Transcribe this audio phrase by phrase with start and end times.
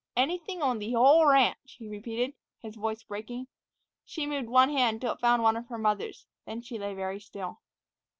[0.17, 3.45] "Anything on th' whole ranch," he repeated, his voice breaking.
[4.03, 7.19] She moved one hand till it found one of her mother's, then she lay very
[7.19, 7.59] still.